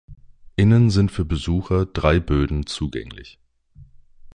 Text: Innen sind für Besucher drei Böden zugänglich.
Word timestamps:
Innen 0.55 0.89
sind 0.89 1.11
für 1.11 1.25
Besucher 1.25 1.85
drei 1.85 2.19
Böden 2.19 2.65
zugänglich. 2.65 3.37